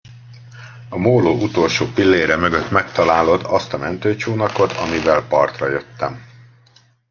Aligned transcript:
A 0.89 0.97
móló 0.97 1.41
utolsó 1.41 1.85
pillére 1.85 2.35
mögött 2.35 2.69
megtalálod 2.71 3.41
azt 3.43 3.73
a 3.73 3.77
mentőcsónakot, 3.77 4.71
amivel 4.71 5.27
partra 5.27 5.69
jöttem. 5.69 6.25